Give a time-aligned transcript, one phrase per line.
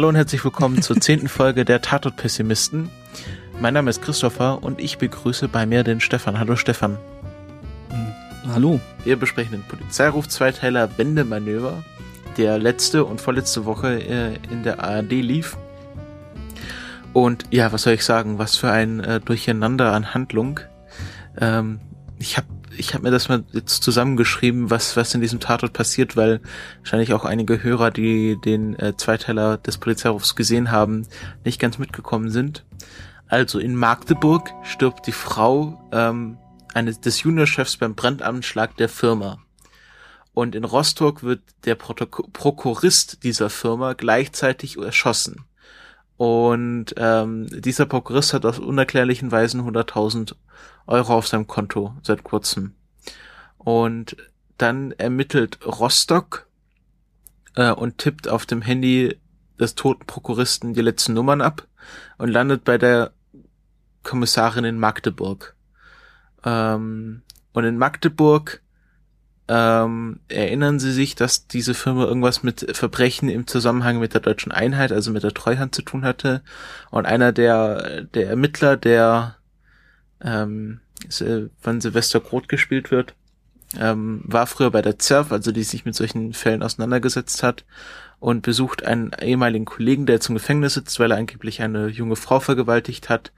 [0.00, 2.88] Hallo und herzlich willkommen zur zehnten Folge der Tatort-Pessimisten.
[3.60, 6.38] Mein Name ist Christopher und ich begrüße bei mir den Stefan.
[6.38, 6.96] Hallo Stefan.
[8.48, 8.80] Hallo.
[9.04, 11.84] Wir besprechen den Polizeiruf-Zweiteiler Wendemanöver,
[12.38, 15.58] der letzte und vorletzte Woche äh, in der ARD lief.
[17.12, 20.60] Und ja, was soll ich sagen, was für ein äh, Durcheinander an Handlung.
[21.38, 21.78] Ähm,
[22.18, 22.46] ich habe
[22.80, 26.40] ich hab mir das mal jetzt zusammengeschrieben, was, was in diesem Tatort passiert, weil
[26.78, 31.06] wahrscheinlich auch einige Hörer, die den äh, Zweiteiler des Polizeirufs gesehen haben,
[31.44, 32.64] nicht ganz mitgekommen sind.
[33.28, 36.38] Also in Magdeburg stirbt die Frau ähm,
[36.74, 39.38] eines des Juniorchefs beim Brandanschlag der Firma.
[40.32, 45.44] Und in Rostock wird der Protok Prokurist dieser Firma gleichzeitig erschossen.
[46.20, 50.34] Und ähm, dieser Prokurist hat aus unerklärlichen Weisen 100.000
[50.86, 52.74] Euro auf seinem Konto seit kurzem.
[53.56, 54.18] Und
[54.58, 56.46] dann ermittelt Rostock
[57.54, 59.18] äh, und tippt auf dem Handy
[59.58, 61.66] des toten Prokuristen die letzten Nummern ab
[62.18, 63.12] und landet bei der
[64.02, 65.56] Kommissarin in Magdeburg.
[66.44, 67.22] Ähm,
[67.54, 68.60] und in Magdeburg
[69.52, 74.52] ähm, erinnern Sie sich, dass diese Firma irgendwas mit Verbrechen im Zusammenhang mit der deutschen
[74.52, 76.42] Einheit, also mit der Treuhand zu tun hatte.
[76.92, 79.34] Und einer der, der Ermittler, der
[80.22, 80.78] ähm,
[81.60, 83.14] von Silvester Groth gespielt wird,
[83.76, 87.64] ähm, war früher bei der ZERF, also die sich mit solchen Fällen auseinandergesetzt hat
[88.20, 92.38] und besucht einen ehemaligen Kollegen, der zum Gefängnis sitzt, weil er angeblich eine junge Frau
[92.38, 93.32] vergewaltigt hat.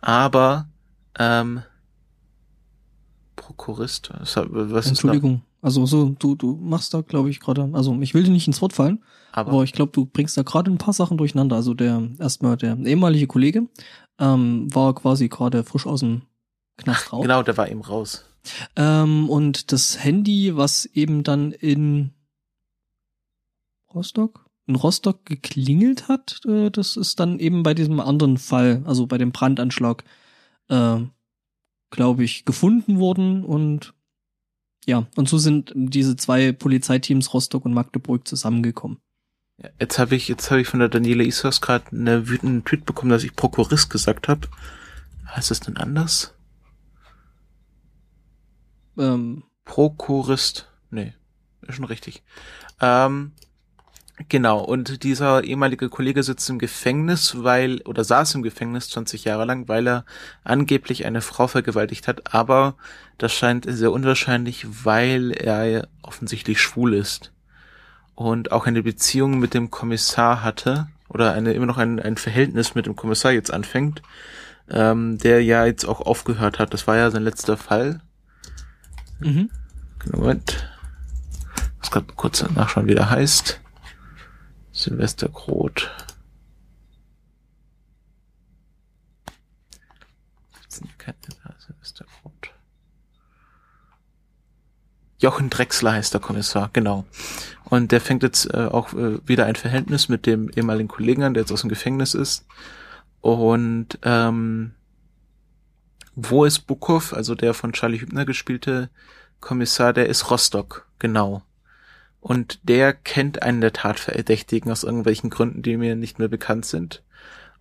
[0.00, 0.68] Aber
[1.18, 1.64] ähm,
[3.36, 4.10] Prokurist.
[4.20, 5.42] Was Entschuldigung.
[5.62, 8.60] Also so, du, du machst da, glaube ich, gerade, also ich will dir nicht ins
[8.60, 11.56] Wort fallen, aber, aber ich glaube, du bringst da gerade ein paar Sachen durcheinander.
[11.56, 13.66] Also der erstmal der ehemalige Kollege
[14.18, 16.22] ähm, war quasi gerade frisch aus dem
[16.76, 17.22] Knast raus.
[17.22, 18.24] Genau, der war eben raus.
[18.76, 22.10] Ähm, und das Handy, was eben dann in
[23.94, 24.44] Rostock?
[24.66, 29.18] In Rostock geklingelt hat, äh, das ist dann eben bei diesem anderen Fall, also bei
[29.18, 30.04] dem Brandanschlag,
[30.68, 31.00] äh,
[31.94, 33.94] glaube ich, gefunden worden und
[34.86, 38.98] ja, und so sind diese zwei Polizeiteams Rostock und Magdeburg zusammengekommen.
[39.80, 43.10] Jetzt habe ich, jetzt habe ich von der Daniela Isos gerade eine wütenden Tweet bekommen,
[43.10, 44.48] dass ich Prokurist gesagt habe.
[45.28, 46.34] Heißt das denn anders?
[48.98, 50.68] Ähm, Prokurist.
[50.90, 51.14] Nee,
[51.62, 52.22] ist schon richtig.
[52.80, 53.32] Ähm,
[54.28, 59.44] Genau, und dieser ehemalige Kollege sitzt im Gefängnis, weil, oder saß im Gefängnis 20 Jahre
[59.44, 60.04] lang, weil er
[60.44, 62.76] angeblich eine Frau vergewaltigt hat, aber
[63.18, 67.32] das scheint sehr unwahrscheinlich, weil er offensichtlich schwul ist
[68.14, 72.74] und auch eine Beziehung mit dem Kommissar hatte, oder eine, immer noch ein, ein Verhältnis
[72.74, 74.02] mit dem Kommissar jetzt anfängt,
[74.68, 76.74] ähm, der ja jetzt auch aufgehört hat.
[76.74, 78.00] Das war ja sein letzter Fall.
[79.20, 79.50] Mhm.
[80.12, 80.68] Moment.
[81.80, 83.60] Was gerade kurz nachschauen, wie der heißt.
[84.84, 85.90] Silvester Groth.
[95.18, 97.06] Jochen Drechsler heißt der Kommissar, genau.
[97.64, 101.32] Und der fängt jetzt äh, auch äh, wieder ein Verhältnis mit dem ehemaligen Kollegen an,
[101.32, 102.44] der jetzt aus dem Gefängnis ist.
[103.22, 104.74] Und ähm,
[106.14, 108.90] wo ist Bukow, also der von Charlie Hübner gespielte
[109.40, 111.42] Kommissar, der ist Rostock, genau
[112.24, 117.02] und der kennt einen der Tatverdächtigen aus irgendwelchen Gründen, die mir nicht mehr bekannt sind.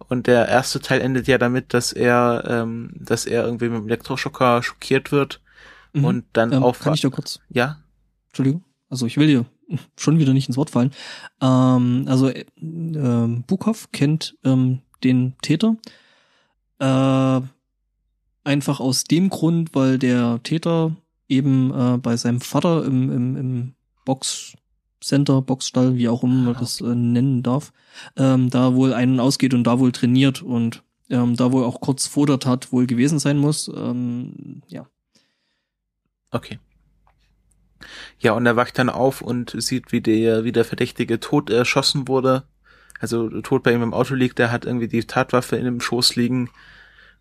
[0.08, 3.88] Und der erste Teil endet ja damit, dass er, ähm, dass er irgendwie mit dem
[3.88, 5.42] Elektroschocker schockiert wird
[5.92, 6.06] mhm.
[6.06, 6.84] und dann ähm, aufwacht.
[6.86, 7.42] Kann ich da kurz?
[7.50, 7.84] Ja.
[8.30, 8.64] Entschuldigung.
[8.90, 9.46] Also ich will dir
[9.98, 10.92] schon wieder nicht ins Wort fallen.
[11.42, 15.76] Ähm, also äh, Bukow kennt ähm, den Täter
[16.80, 17.42] äh,
[18.46, 20.96] einfach aus dem Grund, weil der Täter
[21.28, 23.76] eben äh, bei seinem Vater im, im, im
[24.06, 27.74] Boxcenter, Boxstall, wie auch immer man das äh, nennen darf,
[28.16, 32.08] ähm, da wohl einen ausgeht und da wohl trainiert und ähm, da wohl auch kurz
[32.08, 33.68] vor der Tat wohl gewesen sein muss.
[33.68, 34.88] Ähm, ja.
[36.32, 36.60] Okay.
[38.20, 42.08] Ja, und er wacht dann auf und sieht, wie der, wie der Verdächtige tot erschossen
[42.08, 42.44] wurde.
[43.00, 46.16] Also tot bei ihm im Auto liegt, der hat irgendwie die Tatwaffe in dem Schoß
[46.16, 46.50] liegen.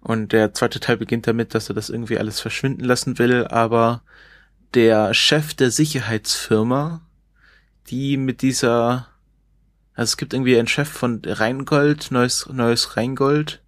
[0.01, 4.03] Und der zweite Teil beginnt damit, dass er das irgendwie alles verschwinden lassen will, aber
[4.75, 7.03] der Chef der Sicherheitsfirma,
[7.89, 9.09] die mit dieser,
[9.95, 13.63] also es gibt irgendwie einen Chef von Rheingold, neues, neues Rheingold,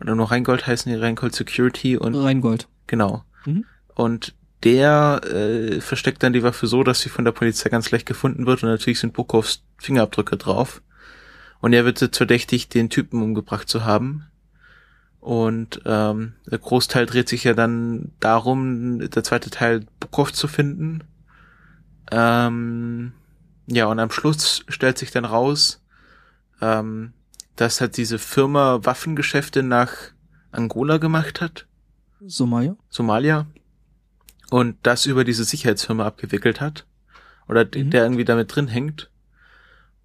[0.00, 2.68] oder nur Rheingold heißen die Rheingold Security und Rheingold.
[2.86, 3.24] Genau.
[3.44, 3.66] Mhm.
[3.94, 8.06] Und der äh, versteckt dann die Waffe so, dass sie von der Polizei ganz leicht
[8.06, 10.82] gefunden wird und natürlich sind Bukows Fingerabdrücke drauf.
[11.60, 14.29] Und er wird jetzt verdächtigt, den Typen umgebracht zu haben.
[15.20, 21.04] Und ähm, der Großteil dreht sich ja dann darum, der zweite Teil Bukov zu finden.
[22.10, 23.12] Ähm,
[23.66, 25.82] ja, und am Schluss stellt sich dann raus,
[26.62, 27.12] ähm,
[27.56, 29.92] dass halt diese Firma Waffengeschäfte nach
[30.52, 31.66] Angola gemacht hat.
[32.20, 32.76] Somalia?
[32.88, 33.46] Somalia.
[34.50, 36.86] Und das über diese Sicherheitsfirma abgewickelt hat.
[37.46, 37.90] Oder mhm.
[37.90, 39.09] der irgendwie damit drin hängt.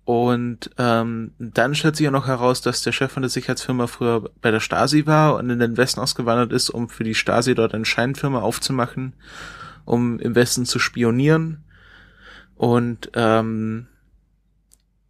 [0.05, 4.29] Und ähm, dann stellt sich ja noch heraus, dass der Chef von der Sicherheitsfirma früher
[4.39, 7.73] bei der Stasi war und in den Westen ausgewandert ist, um für die Stasi dort
[7.73, 9.13] eine Scheinfirma aufzumachen,
[9.83, 11.63] um im Westen zu spionieren.
[12.55, 13.87] Und ähm,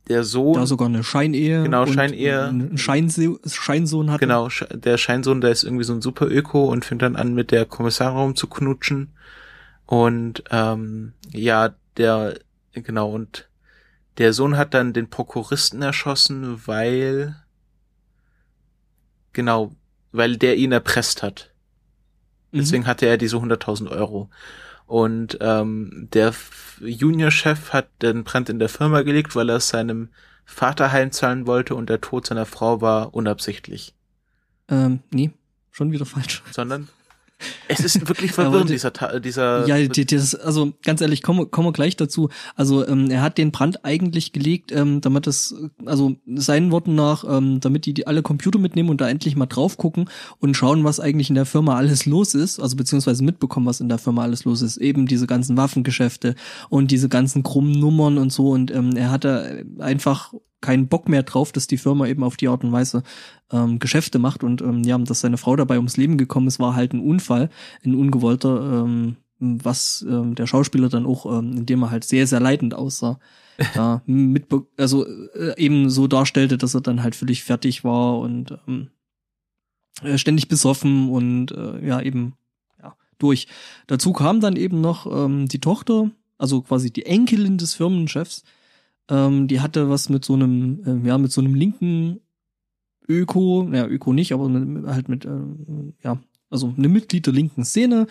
[0.07, 0.55] der Sohn.
[0.55, 1.63] Da sogar eine Scheinehe.
[1.63, 2.45] Genau, Scheinehe.
[2.45, 4.21] Ein Scheinso Scheinsohn hat.
[4.21, 7.51] Genau, der Scheinsohn, der ist irgendwie so ein super Öko und fängt dann an, mit
[7.51, 9.13] der Kommissarin zu knutschen.
[9.87, 12.39] Und ähm, ja, der,
[12.73, 13.49] genau, und
[14.17, 17.35] der Sohn hat dann den Prokuristen erschossen, weil
[19.33, 19.75] genau,
[20.11, 21.51] weil der ihn erpresst hat.
[22.51, 22.59] Mhm.
[22.59, 22.87] Deswegen mhm.
[22.87, 24.29] hatte er diese 100.000 Euro.
[24.87, 26.33] Und ähm, der
[26.79, 30.09] Juniorchef hat den Brand in der Firma gelegt, weil er es seinem
[30.45, 33.95] Vater heimzahlen wollte und der Tod seiner Frau war unabsichtlich.
[34.69, 35.31] Ähm, nee,
[35.71, 36.43] schon wieder falsch.
[36.51, 36.87] Sondern?
[37.67, 39.67] Es ist wirklich verwirrend, dieser, dieser.
[39.67, 42.29] Ja, das, also ganz ehrlich, kommen kommen wir gleich dazu.
[42.55, 45.53] Also ähm, er hat den Brand eigentlich gelegt, ähm, damit das,
[45.85, 49.47] also seinen Worten nach, ähm, damit die, die alle Computer mitnehmen und da endlich mal
[49.47, 50.09] drauf gucken
[50.39, 53.89] und schauen, was eigentlich in der Firma alles los ist, also beziehungsweise mitbekommen, was in
[53.89, 54.77] der Firma alles los ist.
[54.77, 56.35] Eben diese ganzen Waffengeschäfte
[56.69, 58.51] und diese ganzen krummen Nummern und so.
[58.51, 60.33] Und ähm, er hatte einfach
[60.65, 63.03] keinen Bock mehr drauf, dass die Firma eben auf die Art und Weise
[63.51, 66.75] ähm, Geschäfte macht und ähm, ja, dass seine Frau dabei ums Leben gekommen ist, war
[66.75, 67.49] halt ein Unfall,
[67.85, 72.39] ein ungewollter, ähm, was ähm, der Schauspieler dann auch, ähm, indem er halt sehr, sehr
[72.39, 73.19] leidend aussah,
[73.73, 74.47] da mit,
[74.77, 78.89] also äh, eben so darstellte, dass er dann halt völlig fertig war und ähm,
[80.01, 82.33] äh, ständig besoffen und äh, ja, eben
[82.81, 83.47] ja, durch.
[83.87, 88.43] Dazu kam dann eben noch ähm, die Tochter, also quasi die Enkelin des Firmenchefs,
[89.09, 92.19] ähm, die hatte was mit so einem, äh, ja, mit so einem linken
[93.07, 95.29] Öko, ja, Öko nicht, aber mit, halt mit, äh,
[96.03, 96.17] ja,
[96.49, 98.07] also eine Mitglied der linken Szene,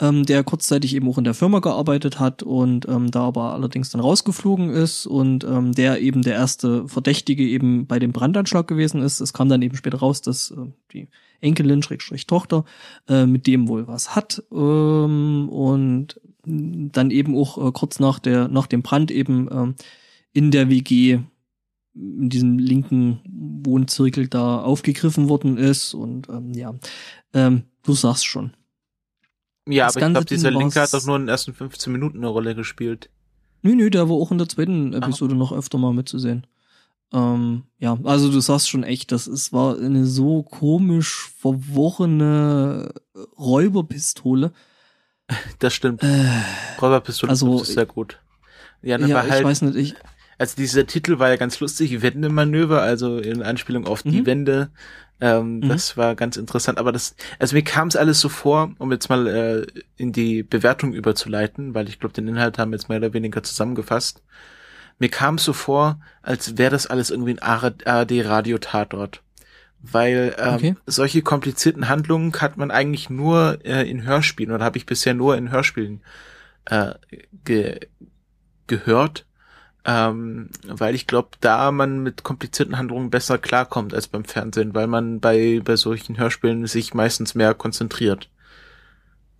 [0.00, 3.90] ähm, der kurzzeitig eben auch in der Firma gearbeitet hat und ähm, da aber allerdings
[3.90, 9.02] dann rausgeflogen ist und ähm, der eben der erste Verdächtige eben bei dem Brandanschlag gewesen
[9.02, 9.20] ist.
[9.20, 11.08] Es kam dann eben später raus, dass äh, die
[11.40, 12.64] Enkelin, Schrägstrich Tochter,
[13.08, 18.48] äh, mit dem wohl was hat ähm, und dann eben auch äh, kurz nach der
[18.48, 19.74] nach dem Brand eben äh,
[20.38, 21.18] in der WG
[21.94, 23.18] in diesem linken
[23.64, 26.74] Wohnzirkel da aufgegriffen worden ist und ähm, ja,
[27.34, 28.52] ähm, du sagst schon.
[29.66, 32.18] Ja, das aber ich glaube, dieser Linke hat doch nur in den ersten 15 Minuten
[32.18, 33.10] eine Rolle gespielt.
[33.62, 35.38] Nö, nö, der war auch in der zweiten Episode Aha.
[35.40, 36.46] noch öfter mal mitzusehen.
[37.12, 42.94] Ähm, ja, also du sagst schon echt, das ist, war eine so komisch verworrene
[43.36, 44.52] Räuberpistole.
[45.58, 46.02] Das stimmt.
[46.02, 46.24] Äh,
[46.80, 48.18] Räuberpistole also, ist sehr gut.
[48.80, 49.94] Ja, ja ich halt, weiß nicht, ich,
[50.38, 54.10] also dieser Titel war ja ganz lustig, Wendemanöver, also in Anspielung auf mhm.
[54.10, 54.70] die Wende.
[55.20, 55.68] Ähm, mhm.
[55.68, 56.78] Das war ganz interessant.
[56.78, 60.44] Aber das, also mir kam es alles so vor, um jetzt mal äh, in die
[60.44, 64.22] Bewertung überzuleiten, weil ich glaube, den Inhalt haben wir jetzt mehr oder weniger zusammengefasst.
[65.00, 67.42] Mir kam es so vor, als wäre das alles irgendwie ein
[67.84, 69.22] ARD-Radio-Tatort.
[69.80, 70.76] Weil ähm, okay.
[70.86, 75.36] solche komplizierten Handlungen hat man eigentlich nur äh, in Hörspielen oder habe ich bisher nur
[75.36, 76.02] in Hörspielen
[76.64, 76.94] äh,
[77.44, 77.80] ge
[78.66, 79.24] gehört
[79.84, 84.86] ähm, weil ich glaube, da man mit komplizierten Handlungen besser klarkommt als beim Fernsehen, weil
[84.86, 88.28] man bei, bei solchen Hörspielen sich meistens mehr konzentriert.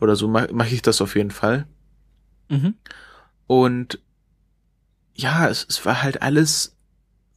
[0.00, 1.66] Oder so mache mach ich das auf jeden Fall.
[2.48, 2.74] Mhm.
[3.46, 4.00] Und
[5.14, 6.76] ja, es, es war halt alles,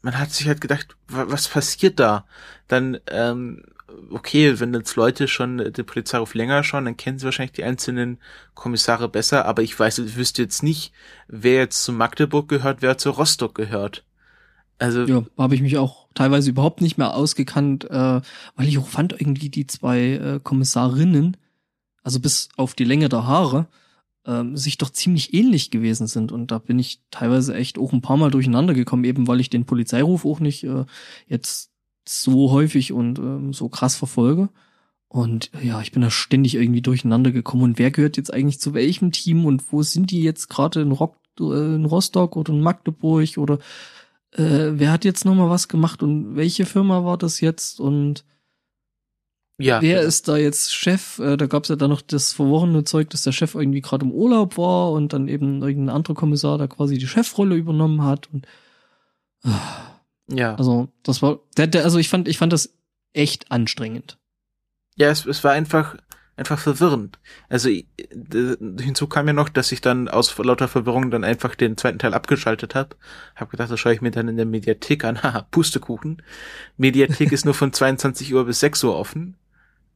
[0.01, 2.25] man hat sich halt gedacht, was passiert da?
[2.67, 3.63] Dann ähm,
[4.10, 7.63] okay, wenn jetzt Leute schon die Polizei auf länger schauen, dann kennen sie wahrscheinlich die
[7.63, 8.17] einzelnen
[8.53, 10.93] Kommissare besser, aber ich weiß, ich wüsste jetzt nicht,
[11.27, 14.03] wer jetzt zu Magdeburg gehört, wer zu Rostock gehört.
[14.79, 18.21] Also ja, habe ich mich auch teilweise überhaupt nicht mehr ausgekannt, äh,
[18.55, 21.38] weil ich auch fand irgendwie die zwei äh, Kommissarinnen,
[22.03, 23.67] also bis auf die Länge der Haare,
[24.25, 28.01] äh, sich doch ziemlich ähnlich gewesen sind und da bin ich teilweise echt auch ein
[28.01, 30.86] paar Mal durcheinander gekommen, eben weil ich den Polizeiruf auch nicht äh,
[31.27, 31.71] jetzt
[32.08, 34.50] so häufig und ähm, so krass verfolge.
[35.08, 37.63] Und ja, ich bin da ständig irgendwie durcheinander gekommen.
[37.63, 40.91] Und wer gehört jetzt eigentlich zu welchem Team und wo sind die jetzt gerade in,
[40.91, 43.60] Rock, äh, in Rostock oder in Magdeburg oder
[44.31, 48.24] äh, wer hat jetzt nochmal was gemacht und welche Firma war das jetzt und
[49.60, 50.08] ja, wer genau.
[50.08, 51.20] ist da jetzt Chef?
[51.20, 54.05] Äh, da gab es ja dann noch das verworrene Zeug, dass der Chef irgendwie gerade
[54.05, 58.29] im Urlaub war und dann eben irgendein anderer Kommissar da quasi die Chefrolle übernommen hat
[58.31, 58.48] und
[59.43, 59.50] äh,
[60.32, 60.56] ja.
[60.56, 62.74] Also, das war, der, der, also ich fand, ich fand das
[63.14, 64.18] echt anstrengend.
[64.96, 65.96] Ja, es, es war einfach,
[66.36, 67.20] einfach verwirrend.
[67.50, 72.00] Also hinzu kam ja noch, dass ich dann aus lauter Verwirrung dann einfach den zweiten
[72.00, 72.96] Teil abgeschaltet habe.
[73.36, 75.22] Hab gedacht, das schaue ich mir dann in der Mediathek an.
[75.24, 76.22] Haha, Pustekuchen.
[76.78, 79.38] Mediathek ist nur von 22 Uhr bis 6 Uhr offen.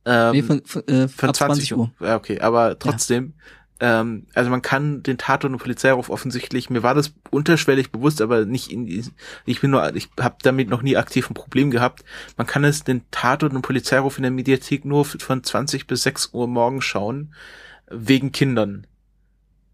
[0.06, 1.92] Ähm, nee, von, von, äh, von 20, 20 Uhr.
[2.00, 3.34] Ja, okay, aber trotzdem,
[3.80, 8.46] ähm, also man kann den Tatort und Polizeiruf offensichtlich, mir war das unterschwellig bewusst, aber
[8.46, 9.04] nicht in die,
[9.46, 12.06] ich bin nur, ich habe damit noch nie aktiv ein Problem gehabt.
[12.38, 16.30] Man kann es den Tatort und Polizeiruf in der Mediathek nur von 20 bis 6
[16.34, 17.34] Uhr morgens schauen,
[17.90, 18.88] wegen Kindern.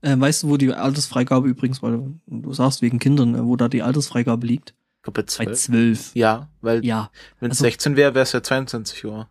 [0.01, 3.67] Äh, weißt du, wo die Altersfreigabe übrigens, weil du sagst wegen Kindern, äh, wo da
[3.67, 4.73] die Altersfreigabe liegt?
[4.97, 5.49] Ich glaube bei 12.
[5.49, 6.11] Bei 12.
[6.15, 7.11] Ja, weil ja.
[7.39, 9.29] wenn es also, 16 wäre, wäre es ja 22 Uhr.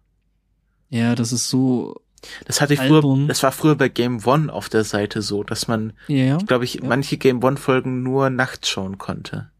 [0.90, 2.00] Ja, das ist so
[2.44, 5.68] das hatte ich früher, das war früher bei Game One auf der Seite so, dass
[5.68, 6.80] man, ja, glaube ich, ja.
[6.84, 9.50] manche Game One Folgen nur nachts schauen konnte.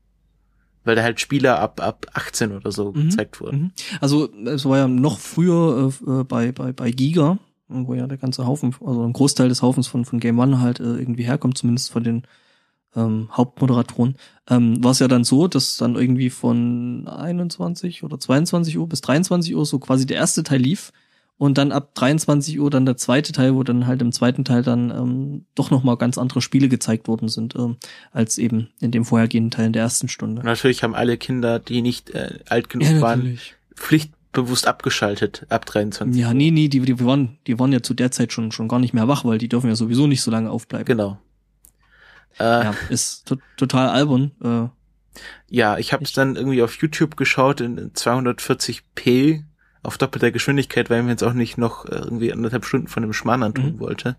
[0.85, 3.09] Weil da halt Spieler ab, ab 18 oder so mhm.
[3.09, 3.61] gezeigt wurden.
[3.61, 3.73] Mhm.
[4.01, 7.39] Also, es war ja noch früher äh, bei, bei, bei Giga,
[7.69, 10.81] wo ja der ganze Haufen, also ein Großteil des Haufens von, von Game One halt
[10.81, 12.23] äh, irgendwie herkommt, zumindest von den
[12.97, 14.17] ähm, Hauptmoderatoren,
[14.49, 19.01] ähm, war es ja dann so, dass dann irgendwie von 21 oder 22 Uhr bis
[19.01, 20.93] 23 Uhr so quasi der erste Teil lief
[21.41, 24.63] und dann ab 23 Uhr dann der zweite Teil, wo dann halt im zweiten Teil
[24.63, 27.79] dann ähm, doch nochmal ganz andere Spiele gezeigt worden sind, ähm,
[28.13, 30.43] als eben in dem vorhergehenden Teil in der ersten Stunde.
[30.43, 33.39] Natürlich haben alle Kinder, die nicht äh, alt genug ja, waren,
[33.75, 38.11] pflichtbewusst abgeschaltet ab 23 Ja, nee, nee, die, die, waren, die waren ja zu der
[38.11, 40.51] Zeit schon, schon gar nicht mehr wach, weil die dürfen ja sowieso nicht so lange
[40.51, 40.85] aufbleiben.
[40.85, 41.19] Genau.
[42.39, 44.33] Äh, ja, ist to total albern.
[44.45, 44.69] Äh,
[45.49, 49.45] ja, ich habe es dann irgendwie auf YouTube geschaut in 240p
[49.83, 53.03] auf doppelter Geschwindigkeit, weil ich mir jetzt auch nicht noch äh, irgendwie anderthalb Stunden von
[53.03, 53.81] dem Schmarrn antun mhm.
[53.81, 54.17] wollte.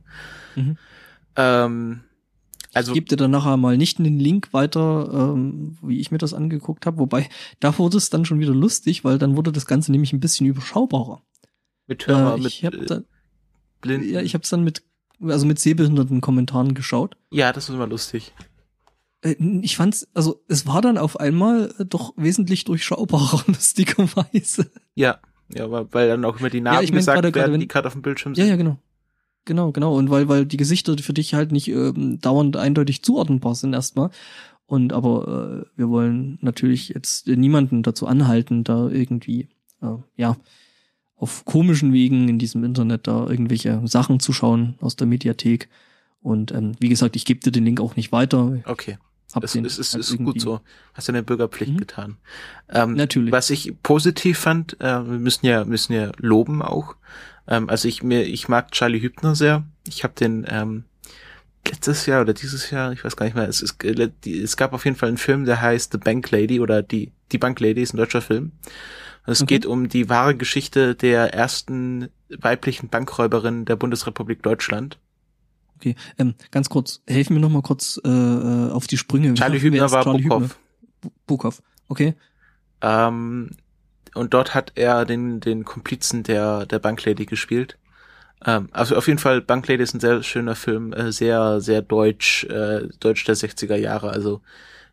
[0.56, 0.78] Mhm.
[1.36, 2.02] Ähm,
[2.74, 6.18] also ich gebe dir dann nachher mal nicht einen Link weiter, ähm, wie ich mir
[6.18, 9.66] das angeguckt habe, wobei da wurde es dann schon wieder lustig, weil dann wurde das
[9.66, 11.22] Ganze nämlich ein bisschen überschaubarer.
[11.88, 13.06] Mit Hörer, äh, ich mit hab äh, dann,
[13.82, 14.10] Blinden.
[14.10, 14.84] Ja, ich habe es dann mit
[15.24, 17.16] also mit sehbehinderten Kommentaren geschaut.
[17.30, 18.34] Ja, das ist immer lustig.
[19.22, 24.72] Äh, ich fand's, also es war dann auf einmal doch wesentlich durchschaubarer, lustigerweise.
[24.96, 25.20] Ja.
[25.56, 27.60] Ja, weil dann auch immer die Namen ja, ich mein, gesagt grade, werden, grade, wenn,
[27.60, 28.44] die gerade auf dem Bildschirm sind.
[28.44, 28.78] Ja, ja, genau.
[29.46, 29.96] Genau, genau.
[29.96, 34.12] Und weil, weil die Gesichter für dich halt nicht ähm, dauernd eindeutig zuordnenbar sind erstmal.
[34.68, 39.50] Und aber äh, wir wollen natürlich jetzt niemanden dazu anhalten, da irgendwie,
[39.82, 40.38] äh, ja,
[41.18, 45.70] auf komischen Wegen in diesem Internet da irgendwelche Sachen zu schauen aus der Mediathek.
[46.22, 48.60] Und ähm, wie gesagt, ich gebe dir den Link auch nicht weiter.
[48.66, 48.98] Okay.
[49.42, 50.62] Es, es, es halt ist gut so.
[50.94, 51.78] Hast deine Bürgerpflicht Mhm.
[51.78, 52.18] getan.
[52.70, 53.32] Ähm, Natürlich.
[53.32, 56.96] Was ich positiv fand, äh, wir müssen ja müssen ja loben auch.
[57.48, 59.64] Ähm, also ich mir ich mag Charlie Hübner sehr.
[59.88, 60.84] Ich habe den ähm,
[61.68, 63.48] letztes Jahr oder dieses Jahr, ich weiß gar nicht mehr.
[63.48, 66.30] Es, ist, äh, die, es gab auf jeden Fall einen Film, der heißt The Bank
[66.32, 68.52] Lady oder die die Bank Lady ist ein deutscher Film.
[69.26, 69.56] Und es Okay.
[69.56, 74.98] geht um die wahre Geschichte der ersten weiblichen Bankräuberin der Bundesrepublik Deutschland.
[75.82, 79.34] Okay, ähm, ganz kurz, helfen mir noch mal kurz äh, äh, auf die Sprünge.
[79.34, 80.44] Charlie Hübner war Charlie Bukow.
[80.44, 80.56] Hübner?
[81.02, 82.14] Bu- Bukow, okay.
[82.82, 83.50] Ähm,
[84.14, 87.78] und dort hat er den, den Komplizen der, der Banklady gespielt.
[88.46, 92.44] Ähm, also auf jeden Fall, Banklady ist ein sehr schöner Film, äh, sehr, sehr deutsch,
[92.44, 94.42] äh, deutsch der 60er Jahre, also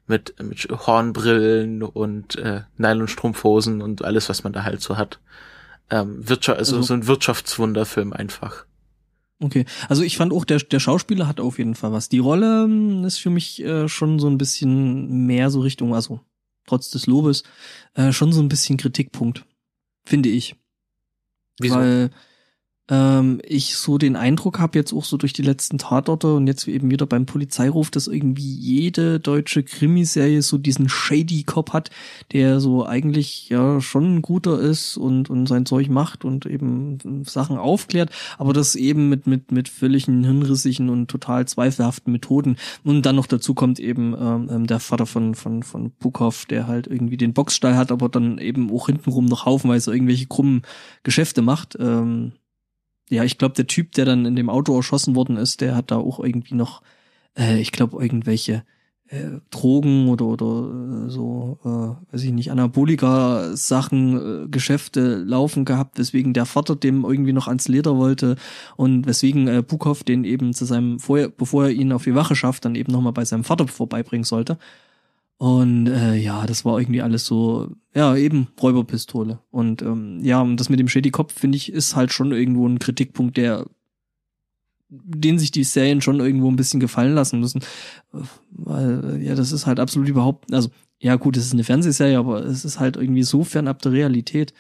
[0.07, 5.19] mit, mit Hornbrillen und äh, Nylonstrumpfhosen und alles, was man da halt so hat.
[5.91, 8.65] Ähm, Wirtschaft, also, Also- so ein Wirtschaftswunderfilm einfach.
[9.41, 12.09] Okay, also ich fand auch, der, der Schauspieler hat auf jeden Fall was.
[12.09, 16.21] Die Rolle ähm, ist für mich äh, schon so ein bisschen mehr so Richtung, also
[16.67, 17.45] trotz des Lobes,
[17.95, 19.45] äh, schon so ein bisschen Kritikpunkt,
[20.05, 20.57] finde ich.
[21.61, 21.77] Wieso?
[21.77, 22.11] Weil
[22.89, 26.67] ähm, ich so den Eindruck habe, jetzt auch so durch die letzten Tatorte und jetzt
[26.69, 31.91] eben wieder beim Polizeiruf, dass irgendwie jede deutsche Krimiserie so diesen shady Cop hat,
[32.33, 37.25] der so eigentlich ja schon ein guter ist und, und sein Zeug macht und eben
[37.25, 42.57] Sachen aufklärt, aber das eben mit, mit, mit völligen hirnrissigen und total zweifelhaften Methoden.
[42.85, 46.67] Und dann noch dazu kommt eben ähm, ähm, der Vater von, von, von Bukow, der
[46.67, 50.63] halt irgendwie den Boxstall hat, aber dann eben auch hintenrum noch haufenweise irgendwelche krummen
[51.03, 51.77] Geschäfte macht.
[51.79, 52.33] Ähm,
[53.11, 55.91] ja, ich glaube, der Typ, der dann in dem Auto erschossen worden ist, der hat
[55.91, 56.83] da auch irgendwie noch,
[57.37, 58.65] äh, ich glaube, irgendwelche
[59.09, 65.99] äh, Drogen oder oder äh, so, äh, weiß ich nicht, Anabolika-Sachen, äh, Geschäfte laufen gehabt,
[65.99, 68.37] weswegen der Vater dem irgendwie noch ans Leder wollte
[68.77, 72.37] und weswegen äh, Bukow den eben zu seinem, vorher, bevor er ihn auf die Wache
[72.37, 74.59] schafft, dann eben nochmal bei seinem Vater vorbeibringen sollte.
[75.39, 79.39] Und äh, ja, das war irgendwie alles so, ja, eben Räuberpistole.
[79.51, 82.67] Und ähm, ja, und das mit dem Shady Kopf, finde ich, ist halt schon irgendwo
[82.67, 83.67] ein Kritikpunkt, der
[84.91, 87.63] den sich die Serien schon irgendwo ein bisschen gefallen lassen müssen.
[88.51, 92.45] Weil, ja, das ist halt absolut überhaupt, also, ja gut, es ist eine Fernsehserie, aber
[92.45, 94.55] es ist halt irgendwie so fernab der Realität.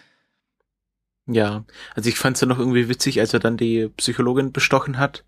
[1.26, 5.25] Ja, also ich fand's ja noch irgendwie witzig, als er dann die Psychologin bestochen hat.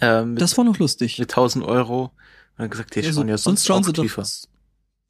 [0.00, 1.18] Ähm, mit, das war noch lustig.
[1.18, 2.12] Mit 1000 Euro.
[2.58, 4.22] Und dann gesagt, die also, schauen ja sonst, sonst schauen sie tiefer.
[4.22, 4.48] Doch,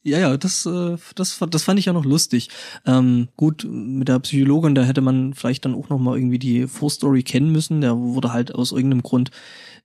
[0.05, 2.51] ja, ja, das, äh, das, das fand ich ja noch lustig.
[2.87, 6.67] Ähm, gut, mit der Psychologin, da hätte man vielleicht dann auch noch mal irgendwie die
[6.67, 7.81] Vorstory kennen müssen.
[7.81, 9.31] Der wurde halt aus irgendeinem Grund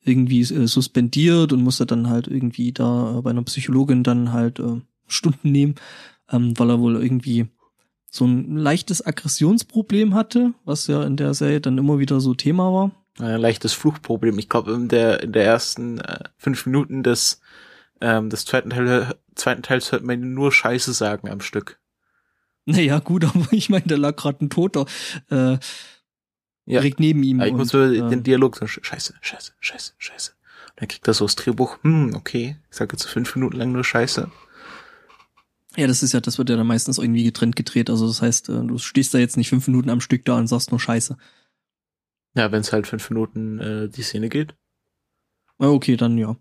[0.04, 4.60] irgendwie äh, suspendiert und musste dann halt irgendwie da äh, bei einer Psychologin dann halt
[4.60, 5.76] äh, Stunden nehmen,
[6.30, 7.48] ähm, weil er wohl irgendwie
[8.10, 12.72] so ein leichtes Aggressionsproblem hatte, was ja in der Serie dann immer wieder so Thema
[12.72, 12.92] war.
[13.20, 14.40] Ein leichtes Fluchtproblem.
[14.40, 17.42] Ich glaube, in der, in der ersten äh, fünf Minuten des,
[18.02, 21.80] ähm, des zweiten, Teil, zweiten Teils hört man nur Scheiße sagen am Stück.
[22.66, 24.86] Naja, gut, aber ich meine, da lag gerade ein Toter
[25.30, 25.60] äh, ja.
[26.66, 27.40] direkt neben ihm.
[27.40, 30.32] Ja, ich und, muss so äh, den Dialog so, Scheiße, Scheiße, Scheiße, Scheiße.
[30.32, 33.72] Und dann kriegt er so das Drehbuch, hm, okay, ich sage jetzt fünf Minuten lang
[33.72, 34.32] nur Scheiße.
[35.76, 37.90] Ja, das ist ja, das wird ja dann meistens irgendwie getrennt gedreht.
[37.90, 40.48] Also das heißt, äh, du stehst da jetzt nicht fünf Minuten am Stück da und
[40.48, 41.18] sagst nur Scheiße.
[42.36, 44.56] Ja, wenn es halt fünf Minuten äh, die Szene geht.
[45.58, 46.36] Okay, dann ja.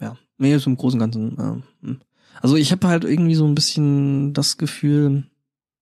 [0.00, 1.62] Ja, nee, ist im Großen und Ganzen.
[1.82, 1.94] Äh,
[2.40, 5.24] also ich habe halt irgendwie so ein bisschen das Gefühl,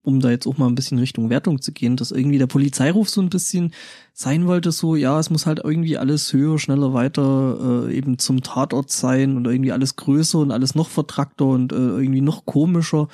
[0.03, 3.09] um da jetzt auch mal ein bisschen Richtung Wertung zu gehen, dass irgendwie der Polizeiruf
[3.09, 3.73] so ein bisschen
[4.13, 8.43] sein wollte, so, ja, es muss halt irgendwie alles höher, schneller, weiter äh, eben zum
[8.43, 13.07] Tatort sein und irgendwie alles größer und alles noch vertrackter und äh, irgendwie noch komischer.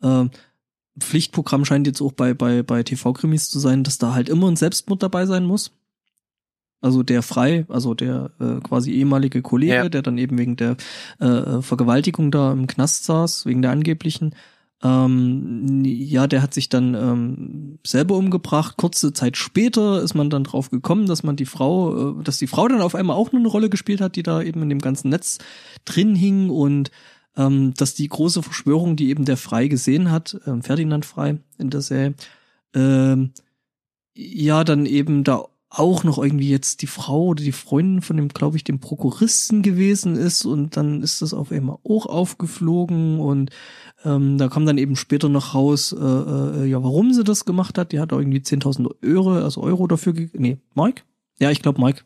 [0.00, 0.26] Äh,
[0.98, 4.56] Pflichtprogramm scheint jetzt auch bei, bei, bei TV-Krimis zu sein, dass da halt immer ein
[4.56, 5.72] Selbstmord dabei sein muss.
[6.80, 9.88] Also der Frei, also der äh, quasi ehemalige Kollege, ja.
[9.88, 10.76] der dann eben wegen der
[11.18, 14.34] äh, Vergewaltigung da im Knast saß, wegen der angeblichen,
[14.82, 18.76] ähm, ja, der hat sich dann ähm, selber umgebracht.
[18.76, 22.46] Kurze Zeit später ist man dann drauf gekommen, dass man die Frau, äh, dass die
[22.46, 25.08] Frau dann auf einmal auch eine Rolle gespielt hat, die da eben in dem ganzen
[25.08, 25.38] Netz
[25.86, 26.90] drin hing und
[27.36, 31.70] ähm, dass die große Verschwörung, die eben der Frei gesehen hat, ähm, Ferdinand Frei in
[31.70, 32.14] der Serie,
[32.74, 33.32] ähm,
[34.14, 38.28] ja, dann eben da auch noch irgendwie jetzt die Frau oder die Freundin von dem,
[38.28, 43.50] glaube ich, dem Prokuristen gewesen ist und dann ist das auf einmal auch aufgeflogen und
[44.04, 47.76] ähm, da kam dann eben später noch raus, äh, äh, ja, warum sie das gemacht
[47.76, 47.92] hat.
[47.92, 51.02] Die hat irgendwie 10.000 Euro, also Euro dafür, nee, Mike?
[51.38, 52.02] Ja, ich glaube Mike.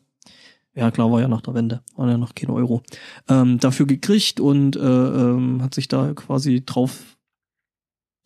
[0.75, 2.83] Ja, klar, war ja nach der Wende, war ja noch kein Euro.
[3.29, 7.17] Ähm, dafür gekriegt und äh, ähm, hat sich da quasi drauf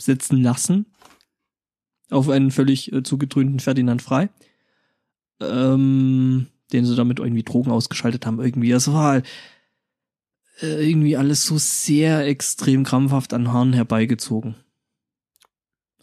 [0.00, 0.86] setzen lassen.
[2.10, 4.28] Auf einen völlig äh, zugedröhnten Ferdinand Frei
[5.40, 8.70] ähm, den sie damit irgendwie Drogen ausgeschaltet haben, irgendwie.
[8.72, 9.26] Es war halt,
[10.60, 14.56] äh, irgendwie alles so sehr extrem krampfhaft an Haaren herbeigezogen.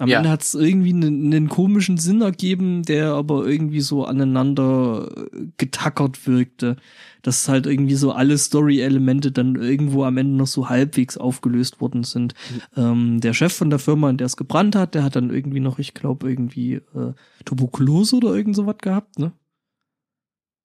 [0.01, 0.17] Am ja.
[0.17, 5.45] Ende hat es irgendwie einen, einen, komischen Sinn ergeben, der aber irgendwie so aneinander äh,
[5.57, 6.77] getackert wirkte.
[7.21, 12.03] Dass halt irgendwie so alle Story-Elemente dann irgendwo am Ende noch so halbwegs aufgelöst worden
[12.03, 12.33] sind.
[12.75, 12.81] Mhm.
[12.83, 15.59] Ähm, der Chef von der Firma, in der es gebrannt hat, der hat dann irgendwie
[15.59, 17.13] noch, ich glaube, irgendwie äh,
[17.45, 19.33] Tuberkulose oder irgend sowas gehabt, ne?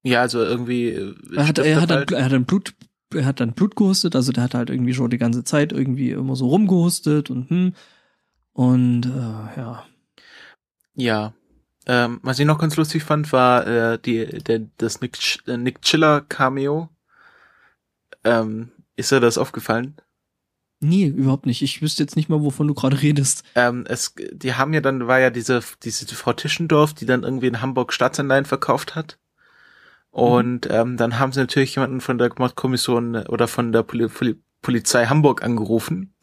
[0.02, 0.88] Ja, also irgendwie.
[0.88, 2.10] Äh, er hat, er hat, halt.
[2.10, 2.72] dann, er hat dann Blut,
[3.14, 6.12] er hat dann Blut gehustet, also der hat halt irgendwie schon die ganze Zeit irgendwie
[6.12, 7.74] immer so rumgehustet und hm.
[8.56, 9.84] Und äh, ja.
[10.94, 11.34] Ja.
[11.86, 15.82] Ähm, was ich noch ganz lustig fand, war äh, die, der, das Nick, äh, Nick
[15.82, 16.88] Chiller Cameo.
[18.24, 19.96] Ähm, ist dir das aufgefallen?
[20.80, 21.60] Nee, überhaupt nicht.
[21.60, 23.44] Ich wüsste jetzt nicht mal, wovon du gerade redest.
[23.56, 27.48] Ähm, es, die haben ja dann, war ja diese, diese Frau Tischendorf, die dann irgendwie
[27.48, 29.18] in Hamburg Staatsanleihen verkauft hat.
[30.10, 30.74] Und mhm.
[30.74, 35.04] ähm, dann haben sie natürlich jemanden von der Mordkommission oder von der Poli Poli Polizei
[35.06, 36.14] Hamburg angerufen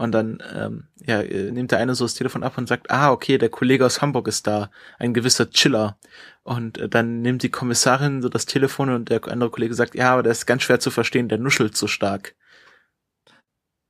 [0.00, 3.12] und dann ähm, ja, äh, nimmt der eine so das Telefon ab und sagt, ah,
[3.12, 5.98] okay, der Kollege aus Hamburg ist da, ein gewisser Chiller.
[6.42, 10.14] Und äh, dann nimmt die Kommissarin so das Telefon und der andere Kollege sagt, ja,
[10.14, 12.34] aber der ist ganz schwer zu verstehen, der nuschelt so stark.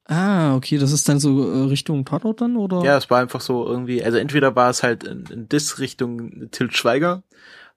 [0.06, 2.82] Ah, okay, das ist dann so äh, Richtung Tatort dann, oder?
[2.82, 6.50] Ja, es war einfach so irgendwie, also entweder war es halt in, in Diss Richtung
[6.50, 7.22] Tilt Schweiger,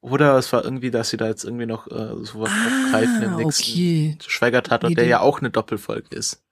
[0.01, 3.35] oder es war irgendwie, dass sie da jetzt irgendwie noch äh, sowas ah, aufgreifen im
[3.35, 4.17] nächsten okay.
[4.25, 6.43] Schweiger-Tatort, der ja auch eine Doppelfolge ist.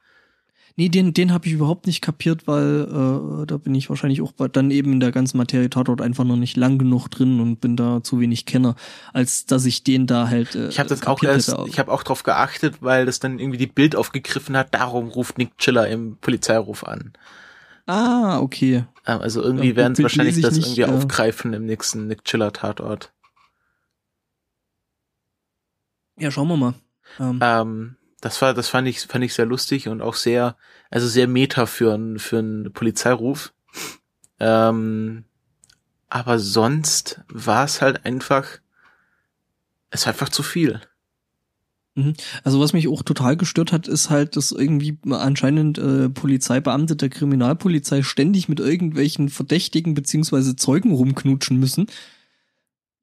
[0.75, 4.33] Nee, den, den habe ich überhaupt nicht kapiert, weil äh, da bin ich wahrscheinlich auch
[4.51, 7.75] dann eben in der ganzen Materie Tatort einfach noch nicht lang genug drin und bin
[7.75, 8.75] da zu wenig Kenner,
[9.13, 10.55] als dass ich den da halt.
[10.55, 13.57] Äh, ich habe das auch erst, ich habe auch drauf geachtet, weil das dann irgendwie
[13.57, 14.73] die Bild aufgegriffen hat.
[14.73, 17.13] Darum ruft Nick Chiller im Polizeiruf an.
[17.85, 18.85] Ah, okay.
[19.05, 22.23] Ähm, also irgendwie ja, werden sie wahrscheinlich das nicht, irgendwie äh, aufgreifen im nächsten Nick
[22.23, 23.11] Chiller Tatort.
[26.17, 26.73] Ja, schauen wir mal.
[27.19, 30.55] Ähm, ähm das war, das fand ich, fand ich sehr lustig und auch sehr,
[30.89, 33.53] also sehr meta für einen, für einen Polizeiruf.
[34.39, 35.25] Ähm,
[36.07, 38.45] aber sonst war es halt einfach,
[39.89, 40.81] es war einfach zu viel.
[41.95, 42.13] Mhm.
[42.43, 47.09] Also was mich auch total gestört hat, ist halt, dass irgendwie anscheinend äh, Polizeibeamte der
[47.09, 51.87] Kriminalpolizei ständig mit irgendwelchen Verdächtigen beziehungsweise Zeugen rumknutschen müssen.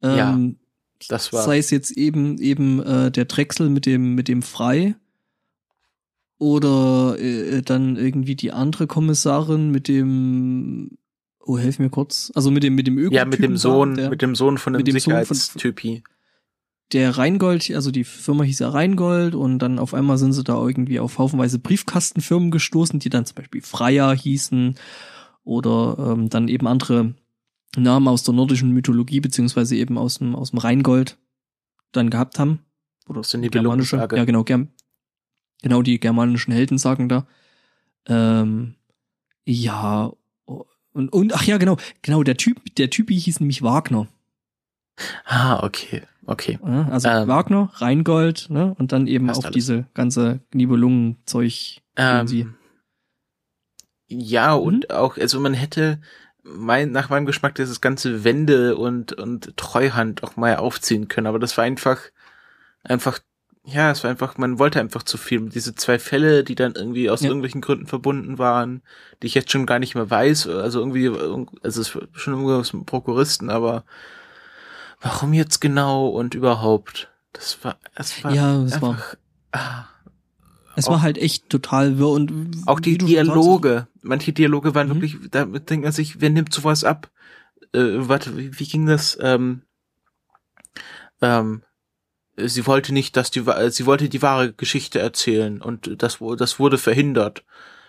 [0.01, 0.39] Ähm, ja,
[1.09, 1.43] das war.
[1.43, 4.95] Sei es jetzt eben eben äh, der Drechsel mit dem mit dem Frei
[6.39, 10.99] oder äh, dann irgendwie die andere Kommissarin mit dem
[11.41, 12.31] Oh, helf mir kurz.
[12.35, 14.75] Also mit dem mit dem Öko Ja, mit dem Sohn, der, mit dem Sohn von
[14.75, 16.03] dem, dem Sicherheitstypi
[16.93, 20.55] der Rheingold, also die Firma hieß ja Rheingold und dann auf einmal sind sie da
[20.55, 24.77] irgendwie auf haufenweise Briefkastenfirmen gestoßen, die dann zum Beispiel Freier hießen
[25.45, 27.15] oder ähm, dann eben andere
[27.77, 31.19] Namen aus der nordischen Mythologie beziehungsweise eben aus dem aus dem Rheingold
[31.93, 32.61] dann gehabt haben.
[33.07, 34.67] Oder sind die germanische, ja genau, ger
[35.63, 37.27] genau die germanischen Helden sagen da.
[38.07, 38.75] Ähm,
[39.45, 40.13] ja
[40.99, 44.09] und, und ach ja genau, genau der Typ, der Typi hieß nämlich Wagner.
[45.25, 46.03] Ah, okay.
[46.27, 46.59] Okay.
[46.91, 48.75] Also ähm, Wagner, Rheingold, ne?
[48.79, 49.55] Und dann eben auch alles.
[49.55, 51.79] diese ganze Nibelungenzeug.
[51.97, 52.55] Ähm,
[54.09, 54.63] ja, mhm.
[54.63, 56.01] und auch, also man hätte
[56.43, 61.39] mein, nach meinem Geschmack dieses ganze Wende und, und Treuhand auch mal aufziehen können, aber
[61.39, 62.01] das war einfach,
[62.83, 63.21] einfach,
[63.71, 65.49] ja, es war einfach, man wollte einfach zu viel.
[65.51, 67.29] Diese zwei Fälle, die dann irgendwie aus ja.
[67.29, 68.83] irgendwelchen Gründen verbunden waren,
[69.23, 72.73] die ich jetzt schon gar nicht mehr weiß, also irgendwie, also es ist schon irgendwas
[72.73, 73.85] mit Prokuristen, aber
[75.01, 77.11] warum jetzt genau und überhaupt.
[77.33, 79.17] Das war, es war ja, es einfach,
[79.53, 79.85] war, ah,
[80.75, 84.95] es auch, war halt echt total wirr und auch die Dialoge, manche Dialoge waren mhm.
[84.95, 87.11] wirklich, da denkt man sich, wer nimmt sowas ab?
[87.75, 89.19] Äh, warte, wie, wie ging das?
[89.21, 89.63] Ähm,
[91.21, 91.63] ähm,
[92.47, 96.79] sie wollte nicht, dass die, sie wollte die wahre Geschichte erzählen und das, das wurde
[96.79, 97.45] verhindert.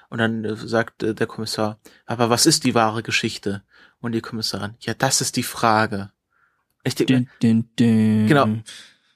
[0.10, 3.64] Und dann äh, sagt äh, der Kommissar, aber was ist die wahre Geschichte?
[4.02, 6.12] Und die Kommissarin, ja, das ist die Frage.
[6.84, 8.28] Ich denke, dun, dun, dun.
[8.28, 8.48] genau.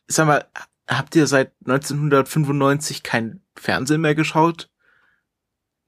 [0.08, 0.46] Sag mal,
[0.88, 4.70] habt ihr seit 1995 kein Fernsehen mehr geschaut?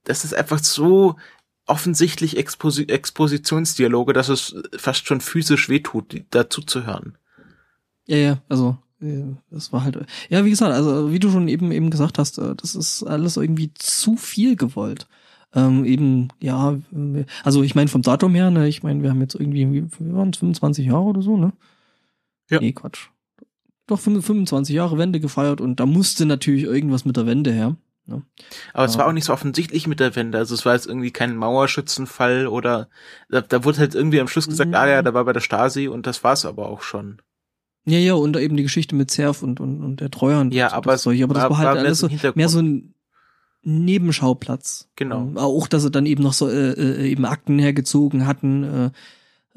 [0.05, 1.17] Das ist einfach so
[1.65, 7.17] offensichtlich Exposi Expositionsdialoge, dass es fast schon physisch wehtut, dazu zu hören.
[8.05, 8.77] Ja, ja, also
[9.51, 12.55] das war halt ja wie gesagt also wie du schon eben eben gesagt hast äh,
[12.55, 15.07] das ist alles irgendwie zu viel gewollt
[15.55, 16.77] ähm, eben, ja,
[17.45, 20.33] also ich meine vom Datum her, ne, ich meine, wir haben jetzt irgendwie, wir waren
[20.33, 21.53] 25 Jahre oder so, ne?
[22.49, 22.59] Ja.
[22.59, 23.07] Nee, Quatsch.
[23.87, 27.77] Doch 25 Jahre Wende gefeiert und da musste natürlich irgendwas mit der Wende her.
[28.05, 28.23] Ne?
[28.73, 30.37] Aber es war auch nicht so offensichtlich mit der Wende.
[30.37, 32.89] Also es war jetzt irgendwie kein Mauerschützenfall oder
[33.29, 34.75] da, da wurde halt irgendwie am Schluss gesagt, mhm.
[34.75, 37.21] ah ja, da war bei der Stasi und das war's aber auch schon.
[37.85, 40.53] Ja, ja, und eben die Geschichte mit Zerf und, und, und der Treuhand.
[40.53, 42.95] Ja, aber, das aber das war, war halt alles so, mehr so ein
[43.61, 44.89] Nebenschauplatz.
[44.95, 45.21] Genau.
[45.21, 48.63] Ähm, auch, dass sie dann eben noch so äh, äh, eben Akten hergezogen hatten,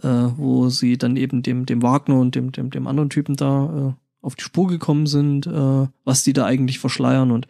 [0.02, 3.36] äh, äh, wo sie dann eben dem, dem Wagner und dem, dem, dem anderen Typen
[3.36, 7.30] da äh, auf die Spur gekommen sind, äh, was die da eigentlich verschleiern.
[7.30, 7.46] Und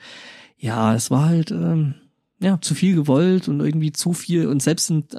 [0.59, 1.95] ja, es war halt ähm,
[2.41, 4.47] ja zu viel gewollt und irgendwie zu viel.
[4.47, 5.17] Und selbst sind,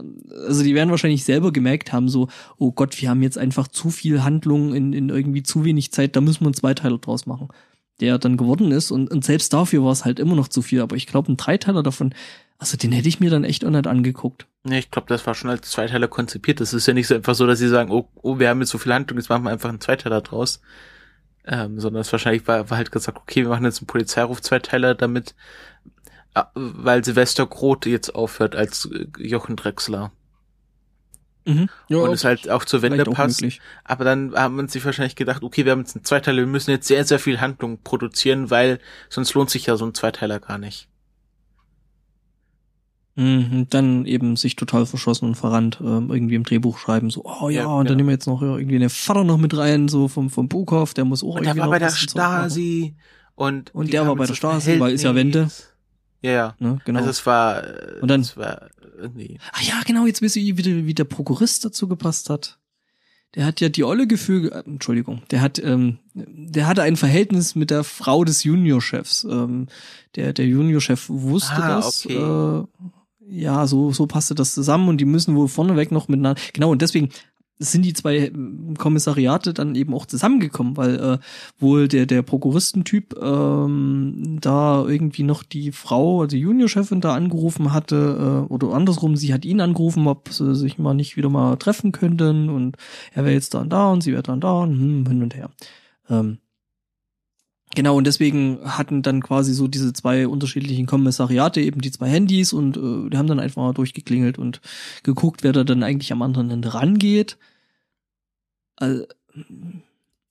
[0.48, 2.28] also die werden wahrscheinlich selber gemerkt haben, so,
[2.58, 6.16] oh Gott, wir haben jetzt einfach zu viel Handlung in, in irgendwie zu wenig Zeit,
[6.16, 7.50] da müssen wir einen Zweiteiler draus machen
[8.00, 8.92] der dann geworden ist.
[8.92, 10.82] Und, und selbst dafür war es halt immer noch zu viel.
[10.82, 12.14] Aber ich glaube, ein Dreiteiler davon,
[12.58, 14.48] also den hätte ich mir dann echt auch nicht angeguckt.
[14.64, 16.60] Nee, ich glaube, das war schon als Zweiteiler konzipiert.
[16.60, 18.70] Das ist ja nicht so einfach so, dass sie sagen, oh, oh wir haben jetzt
[18.70, 20.62] so viel Handlung, jetzt machen wir einfach einen Zweiteiler draus.
[21.46, 25.36] Ähm, sondern es wahrscheinlich war, war halt gesagt, okay, wir machen jetzt einen Polizeiruf-Zweiteiler, damit,
[26.54, 30.12] weil Silvester Groth jetzt aufhört als äh, Jochen Drechsler.
[31.46, 31.70] Mhm.
[31.88, 33.44] Ja, und es halt auch zur Wende passt.
[33.84, 36.72] Aber dann haben man sich wahrscheinlich gedacht, okay, wir haben jetzt einen Zweiteiler, wir müssen
[36.72, 40.58] jetzt sehr, sehr viel Handlung produzieren, weil sonst lohnt sich ja so ein Zweiteiler gar
[40.58, 40.88] nicht.
[43.16, 47.50] Mhm, dann eben sich total verschossen und verrannt, ähm, irgendwie im Drehbuch schreiben, so, oh
[47.50, 50.08] ja, ja und dann nehmen wir jetzt noch irgendwie eine Vater noch mit rein, so
[50.08, 51.56] vom, vom Buchhoff, der muss auch und irgendwie.
[51.56, 52.96] Der war bei der Stasi
[53.36, 55.50] und, und der war bei der Stasi, weil ist ja Wende.
[56.22, 56.56] Ja, ja.
[56.60, 57.00] Ne, genau.
[57.00, 59.40] Also es war, äh, und dann, es war irgendwie.
[59.54, 62.60] Ach ja, genau, jetzt wisst ihr, wie, wie der Prokurist dazu gepasst hat.
[63.36, 67.56] Der hat ja die olle Gefühl, äh, Entschuldigung, der hat, ähm, der hatte ein Verhältnis
[67.56, 69.24] mit der Frau des Juniorchefs.
[69.24, 69.68] Ähm,
[70.16, 72.06] der, der Juniorchef wusste ah, das.
[72.06, 72.18] Okay.
[72.18, 72.66] Äh,
[73.32, 76.42] ja, so, so passte das zusammen und die müssen wohl vorneweg noch miteinander.
[76.54, 77.10] Genau, und deswegen
[77.60, 78.32] sind die zwei äh,
[78.78, 81.18] Kommissariate dann eben auch zusammengekommen, weil äh,
[81.60, 87.74] wohl der der Prokuristentyp ähm, da irgendwie noch die Frau, also die Juniorchefin da angerufen
[87.74, 91.58] hatte äh, oder andersrum, sie hat ihn angerufen, ob sie sich mal nicht wieder mal
[91.58, 92.78] treffen könnten und
[93.14, 95.36] er wäre jetzt da und da und sie wäre dann da und hm, hin und
[95.36, 95.50] her.
[96.10, 96.40] Ähm,
[97.76, 102.52] Genau, und deswegen hatten dann quasi so diese zwei unterschiedlichen Kommissariate eben die zwei Handys
[102.52, 104.60] und äh, die haben dann einfach mal durchgeklingelt und
[105.04, 107.38] geguckt, wer da dann eigentlich am anderen Ende rangeht.
[108.76, 109.06] Also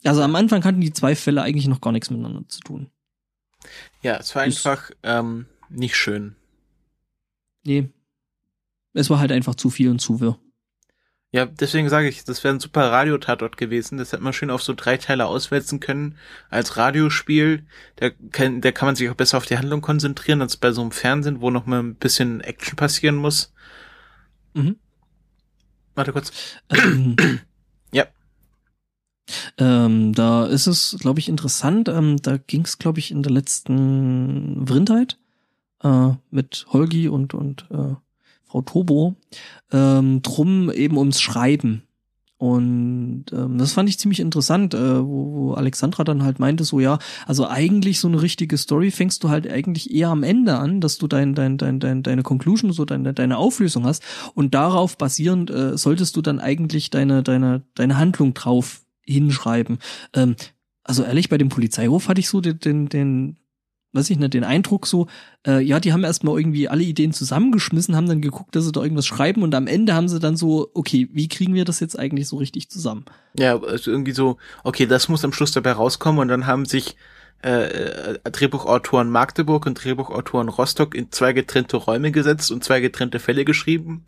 [0.04, 2.90] am Anfang hatten die zwei Fälle eigentlich noch gar nichts miteinander zu tun.
[4.02, 6.34] Ja, es war einfach ähm, nicht schön.
[7.64, 7.88] Nee.
[8.94, 10.38] Es war halt einfach zu viel und zu wirr.
[11.30, 13.98] Ja, deswegen sage ich, das wäre ein super Radiotatort gewesen.
[13.98, 16.16] Das hätte man schön auf so drei Teile auswälzen können.
[16.48, 20.56] Als Radiospiel, da kann, da kann man sich auch besser auf die Handlung konzentrieren, als
[20.56, 23.52] bei so einem Fernsehen, wo noch mal ein bisschen Action passieren muss.
[24.54, 24.76] Mhm.
[25.94, 26.32] Warte kurz.
[26.70, 27.16] Ähm,
[27.92, 28.06] ja.
[29.58, 31.88] Ähm, da ist es, glaube ich, interessant.
[31.88, 35.18] Ähm, da ging es, glaube ich, in der letzten Vrindheit
[35.82, 37.96] äh, mit Holgi und, und äh,
[38.48, 39.14] Frau Tobo,
[39.72, 41.82] ähm, drum eben ums Schreiben.
[42.38, 46.78] Und ähm, das fand ich ziemlich interessant, äh, wo, wo Alexandra dann halt meinte, so
[46.78, 50.80] ja, also eigentlich so eine richtige Story fängst du halt eigentlich eher am Ende an,
[50.80, 54.04] dass du dein, dein, dein, dein, deine Conclusion, so deine, deine Auflösung hast.
[54.34, 59.78] Und darauf basierend äh, solltest du dann eigentlich deine, deine, deine Handlung drauf hinschreiben.
[60.14, 60.36] Ähm,
[60.84, 63.36] also ehrlich, bei dem Polizeiruf hatte ich so den, den, den
[63.92, 65.06] weiß ich nicht, den Eindruck so,
[65.46, 68.82] äh, ja, die haben erstmal irgendwie alle Ideen zusammengeschmissen, haben dann geguckt, dass sie da
[68.82, 71.98] irgendwas schreiben und am Ende haben sie dann so, okay, wie kriegen wir das jetzt
[71.98, 73.06] eigentlich so richtig zusammen?
[73.38, 76.96] Ja, also irgendwie so, okay, das muss am Schluss dabei rauskommen und dann haben sich
[77.42, 83.20] äh, äh Drehbuchautoren Magdeburg und Drehbuchautoren Rostock in zwei getrennte Räume gesetzt und zwei getrennte
[83.20, 84.04] Fälle geschrieben,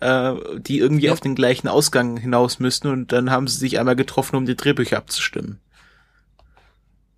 [0.00, 1.12] äh, die irgendwie ja.
[1.12, 4.56] auf den gleichen Ausgang hinaus müssten und dann haben sie sich einmal getroffen, um die
[4.56, 5.60] Drehbücher abzustimmen.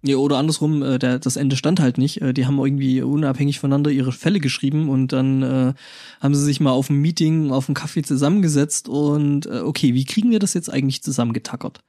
[0.05, 2.21] Ja, oder andersrum, äh, der, das Ende stand halt nicht.
[2.21, 5.75] Äh, die haben irgendwie unabhängig voneinander ihre Fälle geschrieben und dann äh,
[6.21, 10.05] haben sie sich mal auf ein Meeting, auf einen Kaffee zusammengesetzt und äh, okay, wie
[10.05, 11.81] kriegen wir das jetzt eigentlich zusammengetackert?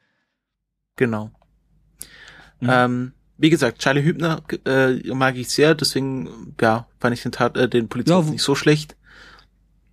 [0.96, 1.32] Genau.
[2.60, 2.70] Mhm.
[2.70, 7.58] Ähm, wie gesagt, Charlie Hübner äh, mag ich sehr, deswegen ja, fand ich den, Tat,
[7.58, 8.96] äh, den Polizisten ja, nicht so schlecht.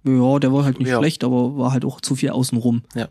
[0.04, 0.98] Ja, der war halt nicht ja.
[0.98, 2.82] schlecht, aber war halt auch zu viel außenrum.
[2.94, 3.08] Ja.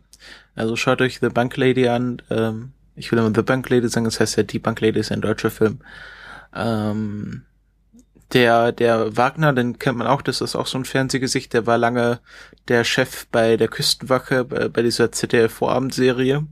[0.56, 4.06] Also schaut euch The Bank Lady an, ähm, ich will immer The Bank Lady sagen,
[4.06, 5.80] das heißt ja Die Bank Lady ist ein deutscher Film.
[6.54, 7.46] Ähm,
[8.34, 11.78] der, der Wagner, den kennt man auch, das ist auch so ein Fernsehgesicht, der war
[11.78, 12.20] lange
[12.68, 16.46] der Chef bei der Küstenwache, bei, bei dieser ZDF-Vorabendserie.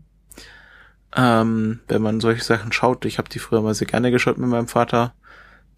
[1.15, 4.49] Ähm, wenn man solche Sachen schaut, ich habe die früher mal sehr gerne geschaut mit
[4.49, 5.13] meinem Vater.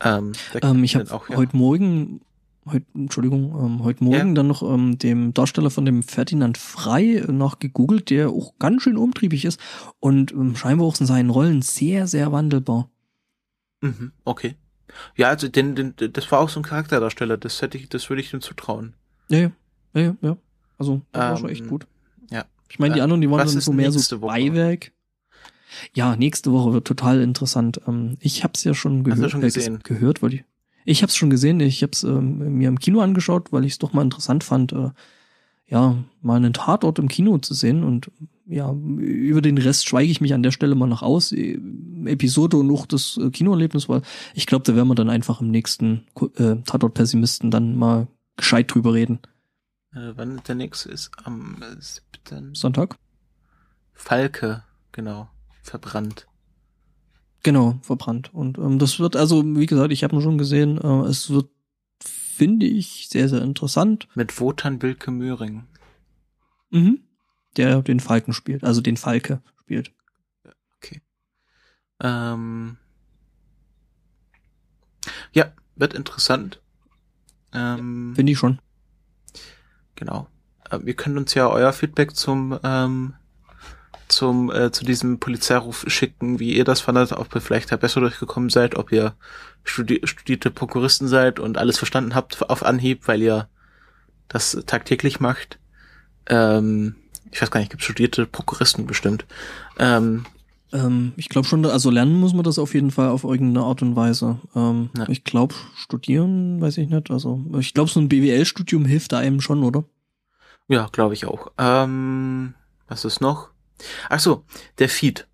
[0.01, 1.35] Ähm, ähm ich habe ja.
[1.35, 2.21] heute Morgen
[2.65, 4.33] heute, Entschuldigung, ähm, heute Morgen ja.
[4.33, 8.97] dann noch ähm, dem Darsteller von dem Ferdinand Frei noch gegoogelt, der auch ganz schön
[8.97, 9.59] umtriebig ist
[9.99, 12.89] und ähm, scheinbar auch in seinen Rollen sehr, sehr wandelbar.
[13.81, 14.55] Mhm, okay.
[15.15, 18.21] Ja, also den, den, das war auch so ein Charakterdarsteller, das hätte ich, das würde
[18.21, 18.93] ich ihm zutrauen.
[19.29, 19.51] Ja, ja,
[19.93, 20.37] ja, ja.
[20.77, 21.87] Also, das ähm, war schon echt ähm, gut.
[22.31, 22.45] Ja.
[22.69, 24.91] Ich meine, die anderen, die waren dann so mehr so Beiwerk.
[25.93, 27.81] Ja, nächste Woche wird total interessant.
[27.87, 30.43] Ähm, ich hab's ja schon, gehör schon äh, gehört, weil ich
[30.85, 33.73] ich habe es schon gesehen, ich habe es ähm, mir im Kino angeschaut, weil ich
[33.73, 34.89] es doch mal interessant fand, äh,
[35.67, 38.11] ja, mal einen Tatort im Kino zu sehen und
[38.47, 41.59] ja, über den Rest schweige ich mich an der Stelle mal noch aus, äh,
[42.05, 44.01] Episode und auch das äh, Kinoerlebnis, weil
[44.33, 48.93] ich glaube, da werden wir dann einfach im nächsten äh, Tatort-Pessimisten dann mal gescheit drüber
[48.93, 49.19] reden.
[49.93, 51.11] Äh, wann der nächste ist?
[51.23, 52.55] Am 7.
[52.55, 52.97] Sonntag?
[53.93, 55.29] Falke, genau,
[55.61, 56.28] verbrannt.
[57.43, 58.33] Genau, verbrannt.
[58.33, 61.49] Und ähm, das wird, also, wie gesagt, ich habe schon gesehen, äh, es wird,
[62.01, 64.07] finde ich, sehr, sehr interessant.
[64.15, 65.67] Mit Wotan Wilke Möhring.
[66.69, 67.01] Mhm.
[67.57, 69.91] Der den Falken spielt, also den Falke spielt.
[70.77, 71.01] Okay.
[72.01, 72.77] Ähm,
[75.33, 76.61] ja, wird interessant.
[77.53, 78.59] Ähm, Finde ich schon.
[79.95, 80.27] Genau.
[80.69, 83.15] Äh, wir können uns ja euer Feedback zum ähm,
[84.09, 88.01] zum äh, zu diesem Polizeiruf schicken, wie ihr das fandet, ob ihr vielleicht da besser
[88.01, 89.13] durchgekommen seid, ob ihr
[89.63, 93.47] studi studierte Prokuristen seid und alles verstanden habt auf Anhieb, weil ihr
[94.27, 95.59] das tagtäglich macht.
[96.27, 96.95] Ähm,
[97.31, 99.25] ich weiß gar nicht, gibt studierte Prokuristen bestimmt.
[99.77, 100.25] Ähm,
[100.71, 103.81] ähm, ich glaube schon, also lernen muss man das auf jeden Fall auf irgendeine Art
[103.81, 104.39] und Weise.
[104.55, 105.07] Ähm, ja.
[105.09, 107.11] Ich glaube, studieren, weiß ich nicht.
[107.11, 109.83] Also ich glaube, so ein BWL-Studium hilft da einem schon, oder?
[110.67, 111.51] Ja, glaube ich auch.
[111.57, 112.53] Ähm,
[112.87, 113.49] was ist noch?
[114.09, 114.43] Ach so,
[114.77, 115.27] der Feed.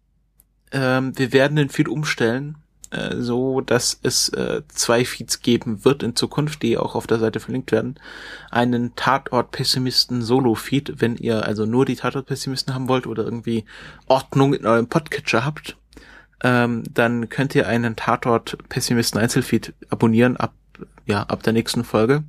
[0.71, 2.58] Ähm, wir werden den Feed umstellen,
[2.91, 7.19] äh, so dass es äh, zwei Feeds geben wird in Zukunft, die auch auf der
[7.19, 7.99] Seite verlinkt werden.
[8.51, 13.65] Einen Tatort-Pessimisten Solo-Feed, wenn ihr also nur die Tatort-Pessimisten haben wollt oder irgendwie
[14.08, 15.77] Ordnung in eurem Podcatcher habt,
[16.43, 20.53] ähm, dann könnt ihr einen Tatort-Pessimisten Einzelfeed abonnieren ab
[21.05, 22.23] ja ab der nächsten Folge.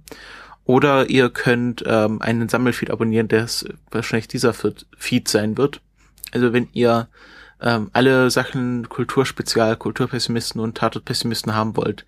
[0.64, 3.46] Oder ihr könnt ähm, einen Sammelfeed abonnieren, der
[3.90, 5.80] wahrscheinlich dieser Feed sein wird.
[6.32, 7.08] Also wenn ihr
[7.60, 12.04] ähm, alle Sachen Kulturspezial, Kulturpessimisten und Tatortpessimisten haben wollt,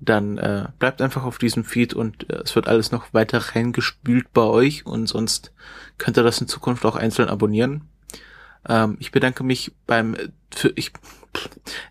[0.00, 4.32] dann äh, bleibt einfach auf diesem Feed und äh, es wird alles noch weiter reingespült
[4.32, 5.52] bei euch und sonst
[5.98, 7.88] könnt ihr das in Zukunft auch einzeln abonnieren.
[8.68, 10.16] Ähm, ich bedanke mich beim
[10.54, 10.92] für, ich,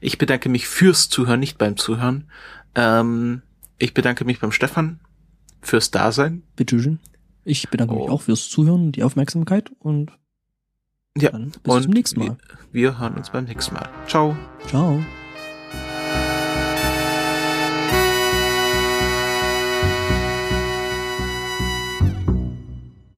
[0.01, 2.29] ich bedanke mich fürs Zuhören, nicht beim Zuhören.
[2.75, 3.41] Ähm,
[3.77, 4.99] ich bedanke mich beim Stefan
[5.61, 6.43] fürs Dasein.
[6.55, 6.99] Bitteschön.
[7.43, 8.09] Ich bedanke mich Oh.
[8.09, 10.11] auch fürs Zuhören, die Aufmerksamkeit und
[11.17, 12.37] Ja, dann bis und zum nächsten Mal.
[12.71, 13.87] Wir, wir hören uns beim nächsten Mal.
[14.07, 14.35] Ciao.
[14.67, 14.99] Ciao.